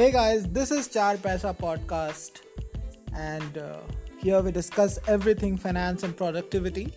[0.00, 2.40] Hey guys, this is Char Paisa podcast,
[3.14, 3.80] and uh,
[4.18, 6.94] here we discuss everything finance and productivity.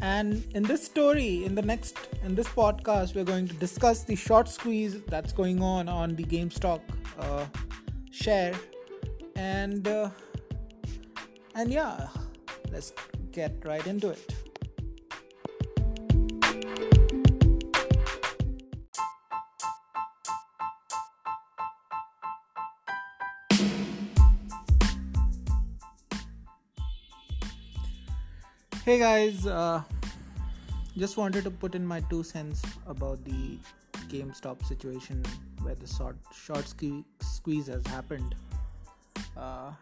[0.00, 4.14] And in this story, in the next, in this podcast, we're going to discuss the
[4.14, 6.82] short squeeze that's going on on the GameStop
[7.18, 7.46] uh,
[8.12, 8.54] share,
[9.34, 10.10] and uh,
[11.56, 12.06] and yeah,
[12.70, 12.92] let's
[13.32, 14.47] get right into it.
[28.84, 29.82] Hey guys, uh,
[30.96, 33.58] just wanted to put in my two cents about the
[34.08, 35.22] GameStop situation
[35.62, 38.34] where the short, short squeeze has happened.
[39.36, 39.72] Uh,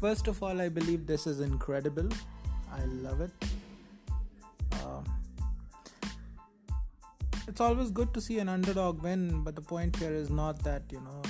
[0.00, 2.08] first of all, I believe this is incredible.
[2.72, 3.30] I love it.
[4.72, 5.02] Uh,
[7.46, 10.82] it's always good to see an underdog win, but the point here is not that
[10.90, 11.22] you know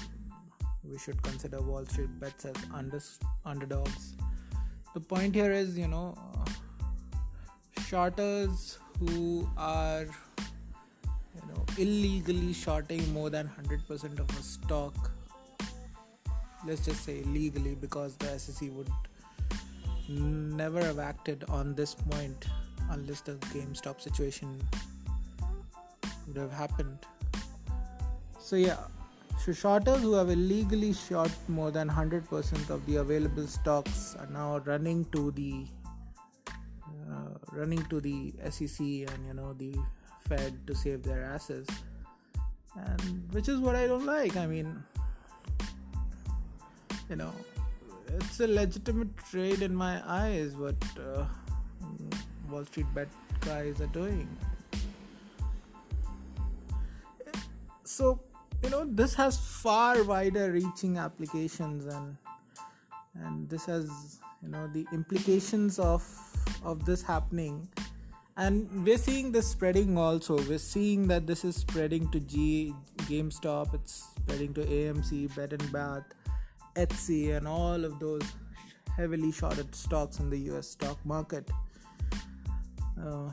[0.85, 3.01] we should consider Wall Street bets as under,
[3.45, 4.15] underdogs
[4.95, 6.15] the point here is you know
[7.93, 15.11] shorters who are you know illegally shorting more than 100% of a stock
[16.67, 18.89] let's just say legally because the SEC would
[20.09, 22.47] never have acted on this point
[22.91, 24.57] unless the GameStop situation
[26.27, 26.99] would have happened.
[28.39, 28.79] So yeah.
[29.45, 34.59] So shorters who have illegally short more than 100% of the available stocks are now
[34.59, 35.67] running to the
[37.53, 39.77] running to the SEC and you know the
[40.29, 41.67] Fed to save their asses,
[42.77, 44.37] and which is what I don't like.
[44.37, 44.83] I mean,
[47.11, 47.33] you know,
[48.09, 51.25] it's a legitimate trade in my eyes what uh,
[52.51, 53.09] Wall Street bet
[53.41, 54.29] guys are doing.
[57.85, 58.21] So
[58.63, 62.17] you know this has far wider reaching applications and
[63.25, 66.03] and this has you know the implications of
[66.65, 67.69] of this happening.
[68.37, 70.37] And we're seeing this spreading also.
[70.49, 72.75] We're seeing that this is spreading to G
[73.09, 76.05] GameStop it's spreading to AMC Bed and Bath
[76.77, 78.23] Etsy and all of those
[78.97, 81.51] heavily shorted stocks in the US stock market.
[82.99, 83.31] Uh,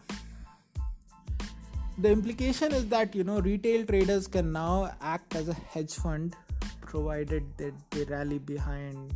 [1.97, 6.35] the implication is that you know retail traders can now act as a hedge fund
[6.81, 9.13] provided that they rally behind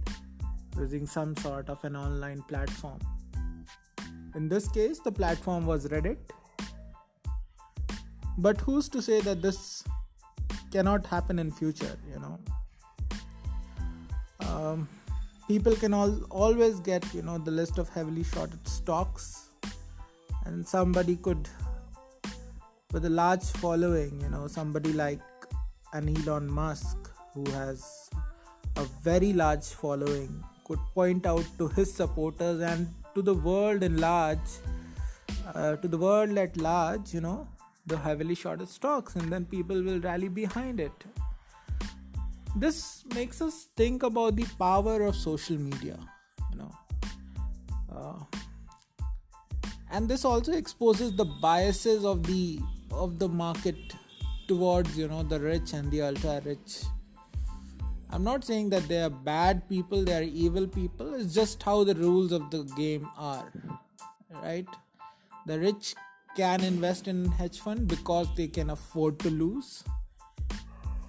[0.78, 3.00] using some sort of an online platform
[4.36, 6.18] in this case the platform was reddit.
[8.38, 9.84] But who's to say that this
[10.72, 12.40] cannot happen in future you know?
[14.50, 14.88] Um,
[15.48, 19.50] people can all, always get you know the list of heavily shorted stocks.
[20.46, 21.48] And somebody could
[22.94, 25.22] with a large following, you know, somebody like
[25.94, 28.10] an Elon Musk who has
[28.76, 33.98] a very large following could point out to his supporters and to the world in
[33.98, 34.40] large,
[35.54, 37.48] uh, to the world at large, you know,
[37.86, 40.92] the heavily shorted stocks, and then people will rally behind it.
[42.56, 45.98] This makes us think about the power of social media,
[46.52, 46.72] you know.
[47.92, 48.38] Uh,
[49.92, 52.60] and this also exposes the biases of the
[52.92, 53.76] of the market
[54.48, 56.84] towards you know the rich and the ultra rich
[58.14, 61.14] i'm not saying that they are bad people they are evil people.
[61.16, 63.52] It's just how the rules of the game are
[64.42, 64.68] right?
[65.46, 65.96] The rich
[66.36, 69.84] can invest in hedge fund because they can afford to lose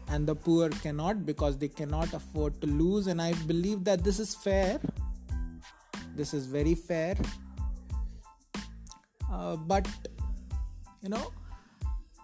[0.09, 3.07] and the poor cannot because they cannot afford to lose.
[3.07, 4.81] And i believe that this is fair.
[6.15, 7.17] This is very fair.
[9.33, 9.89] Uh, but
[11.03, 11.33] you know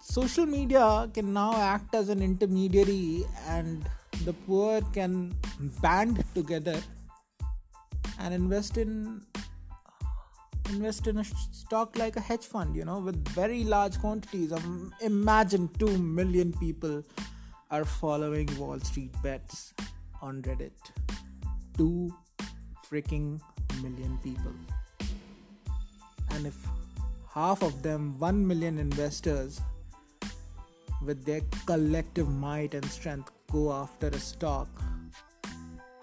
[0.01, 3.89] social media can now act as an intermediary and
[4.25, 5.35] the poor can
[5.83, 6.79] band together
[8.19, 9.23] and invest in
[10.69, 14.65] invest in a stock like a hedge fund you know with very large quantities of
[15.01, 17.03] imagine 2 million people
[17.71, 19.73] are following wall street bets
[20.21, 20.73] on reddit.
[21.77, 22.13] 2
[22.91, 23.41] freaking
[23.83, 24.53] million people.
[26.33, 26.57] And if
[27.33, 29.61] half of them 1 million investors
[31.05, 34.69] with their collective might and strength go after a stock,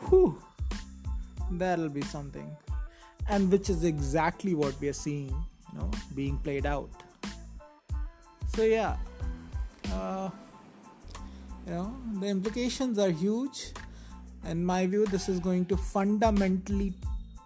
[0.08, 0.42] whew,
[1.52, 2.56] that'll be something.
[3.30, 6.90] And which is exactly what we are seeing, you know, being played out.
[8.56, 8.98] So yeah,
[9.94, 10.30] uh,
[11.66, 13.74] you know, the implications are huge.
[14.46, 16.94] In my view, this is going to fundamentally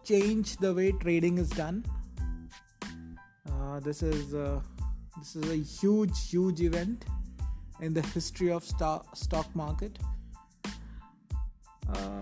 [0.04, 1.84] change the way trading is done.
[3.52, 4.62] Uh, this is uh,
[5.18, 7.06] this is a huge, huge event
[7.82, 10.00] in the history of stock stock market
[11.94, 12.22] Uh,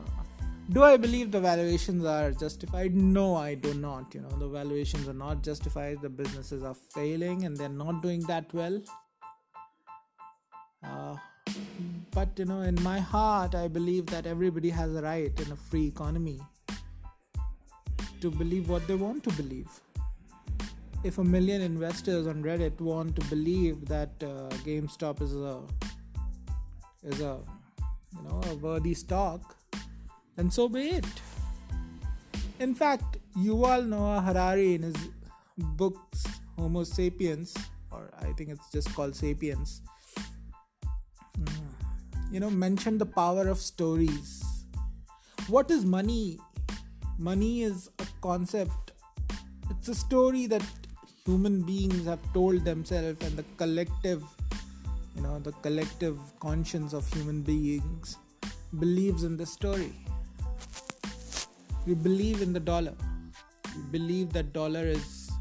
[0.72, 2.96] do I believe the valuations are justified?
[2.96, 4.14] No, I do not.
[4.14, 6.02] You know, the valuations are not justified.
[6.02, 8.82] The businesses are failing and they're not doing that well.
[10.84, 11.16] Uh,
[12.12, 15.56] but you know, in my heart, I believe that everybody has a right in a
[15.56, 16.40] free economy
[18.22, 19.70] to believe what they want to believe.
[21.04, 25.62] If a million investors on Reddit want to believe that uh, GameStop is a
[27.04, 27.40] is a
[28.18, 29.56] you know a worthy stock,
[30.36, 31.06] then so be it.
[32.60, 34.96] In fact, Yuval Noah Harari in his
[35.58, 36.26] books
[36.58, 37.56] Homo Sapiens,
[37.92, 39.82] or I think it's just called Sapiens,
[41.40, 41.72] mm,
[42.30, 44.44] you know, mentioned the power of stories.
[45.48, 46.40] What is money?
[47.18, 48.92] Money is a concept.
[49.70, 50.62] It's a story that
[51.26, 54.24] human beings have told themselves and the collective
[55.16, 58.18] you know the collective conscience of human beings
[58.80, 59.94] believes in the story.
[61.88, 62.94] We believe in the dollar.
[63.76, 65.32] We believe that dollar is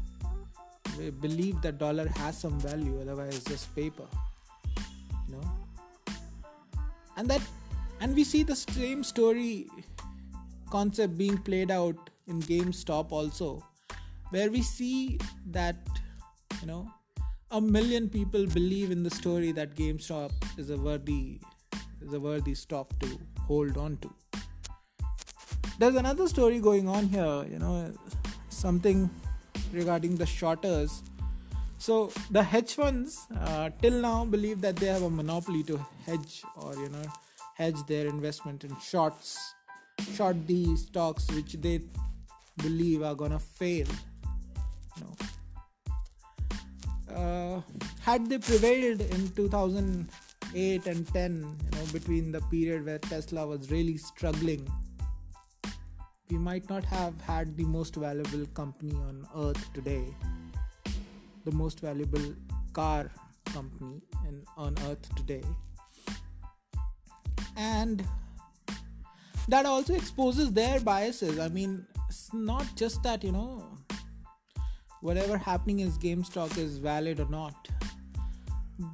[0.97, 4.07] we believe that dollar has some value otherwise it's just paper
[5.27, 5.51] you know?
[7.15, 7.41] And that
[8.01, 9.67] and we see the same story
[10.69, 13.63] concept being played out in GameStop also
[14.31, 15.75] where we see that
[16.61, 16.87] you know
[17.51, 21.39] a million people believe in the story that GameStop is a worthy
[22.01, 24.13] is a worthy stock to hold on to.
[25.79, 27.93] There's another story going on here, you know,
[28.49, 29.09] something
[29.73, 31.01] regarding the shorters.
[31.77, 36.43] So the hedge funds uh, till now believe that they have a monopoly to hedge
[36.57, 37.05] or you know
[37.55, 39.55] hedge their investment in shorts,
[40.13, 41.81] short the stocks which they
[42.57, 43.87] believe are gonna fail.
[47.13, 47.61] Uh,
[48.01, 53.71] had they prevailed in 2008 and 10 you know between the period where tesla was
[53.71, 54.65] really struggling
[56.29, 60.13] we might not have had the most valuable company on earth today.
[61.43, 62.35] The most valuable
[62.73, 63.09] car
[63.45, 65.41] company in, on earth today.
[67.57, 68.03] And
[69.47, 71.39] that also exposes their biases.
[71.39, 73.68] I mean it's not just that you know
[75.01, 77.67] whatever happening is GameStop is valid or not.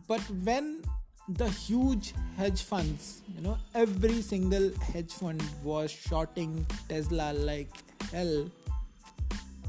[0.08, 0.82] But when
[1.28, 7.72] the huge hedge funds, you know, every single hedge fund was shorting Tesla like
[8.12, 8.50] hell,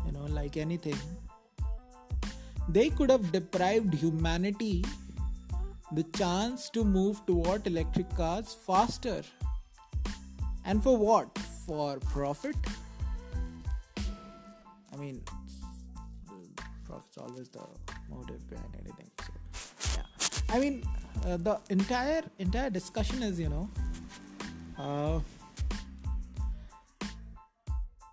[0.07, 0.99] you know, like anything,
[2.69, 4.85] they could have deprived humanity
[5.93, 9.23] the chance to move toward electric cars faster.
[10.65, 11.39] And for what?
[11.65, 12.57] For profit?
[14.93, 15.23] I mean,
[16.87, 17.65] profit's always the
[18.11, 19.33] motive behind anything so.
[19.97, 20.55] Yeah.
[20.55, 20.83] I mean
[21.25, 23.69] uh, the entire entire discussion is you know
[24.79, 25.21] uh,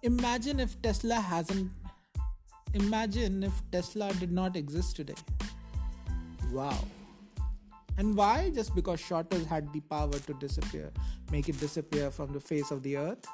[0.01, 1.71] imagine if tesla hasn't
[2.73, 5.15] imagine if tesla did not exist today.
[6.51, 6.77] Wow.
[7.97, 8.49] And why?
[8.49, 10.91] Just because shorters had the power to disappear
[11.31, 13.25] make it disappear from the face of the earth.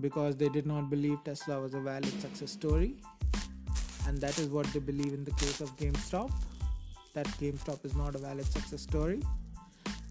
[0.00, 2.96] Because they did not believe tesla was a valid success story
[4.06, 6.30] and that is what they believe in the case of GameStop
[7.14, 9.20] that GameStop is not a valid success story.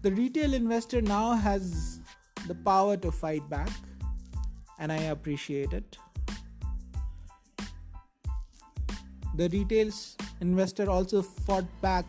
[0.02, 2.00] The retail investor now has
[2.46, 3.70] the power to fight back,
[4.78, 5.98] and I appreciate it.
[9.36, 9.90] The retail
[10.40, 12.04] investor also fought back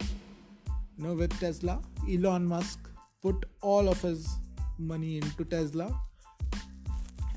[0.00, 1.80] you know, with Tesla.
[2.10, 2.90] Elon Musk
[3.22, 4.28] put all of his
[4.78, 5.94] money into Tesla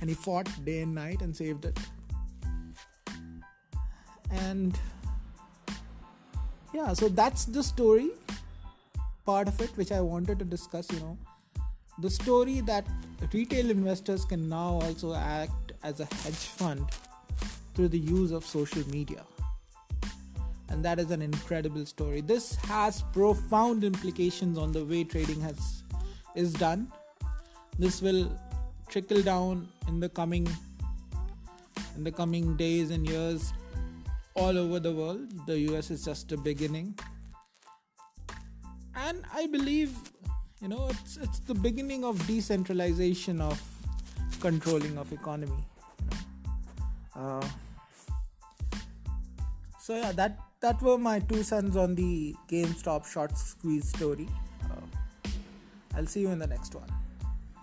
[0.01, 1.79] and he fought day and night and saved it
[4.43, 4.79] and
[6.73, 8.09] yeah so that's the story
[9.25, 11.17] part of it which i wanted to discuss you know.
[11.99, 12.85] The story that
[13.31, 16.89] retail investors can now also act as a hedge fund
[17.73, 19.23] through the use of social media.
[20.67, 22.19] And that is an incredible story.
[22.19, 25.83] This has profound implications on the way trading has
[26.35, 26.91] is done.
[27.79, 28.29] This will
[28.89, 30.49] trickle down in the coming
[31.95, 33.53] in the coming days and years
[34.35, 35.31] all over the world.
[35.47, 36.97] The US is just a beginning.
[38.95, 39.91] And I believe,
[40.61, 43.61] you know, it's it's the beginning of decentralization of
[44.39, 45.63] controlling of economy.
[47.15, 47.47] Uh,
[49.79, 54.27] so yeah, that that were my two cents on the GameStop short squeeze story.
[54.63, 55.29] Uh,
[55.95, 56.91] I'll see you in the next one.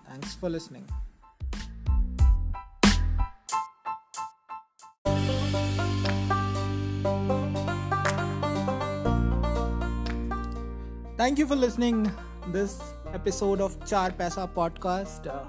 [0.08, 0.86] Thanks for listening.
[11.22, 12.10] Thank you for listening
[12.48, 12.82] this
[13.14, 15.28] episode of Char Paisa podcast.
[15.30, 15.46] Uh,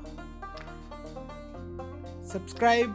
[2.21, 2.93] subscribe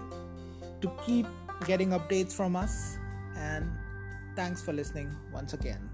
[0.81, 1.27] to keep
[1.67, 2.97] getting updates from us,
[3.37, 3.69] and
[4.37, 5.88] thanks for listening once again.